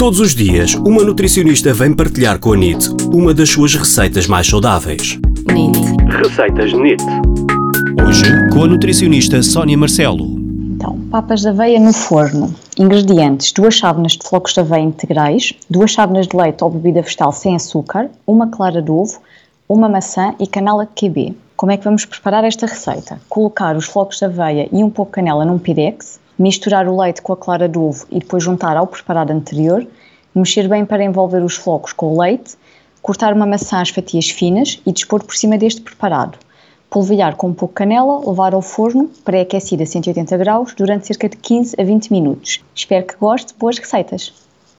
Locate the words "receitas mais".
3.74-4.46